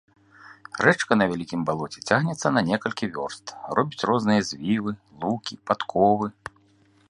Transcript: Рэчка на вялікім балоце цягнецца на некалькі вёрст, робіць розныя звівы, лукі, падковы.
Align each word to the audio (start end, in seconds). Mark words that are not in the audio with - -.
Рэчка 0.85 1.17
на 1.21 1.25
вялікім 1.33 1.65
балоце 1.67 1.99
цягнецца 2.09 2.47
на 2.57 2.61
некалькі 2.71 3.11
вёрст, 3.19 3.45
робіць 3.81 4.07
розныя 4.13 4.41
звівы, 4.51 4.91
лукі, 5.23 5.53
падковы. 5.73 6.27